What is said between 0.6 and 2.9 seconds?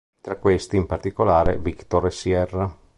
in particolare, Victor e Sierra.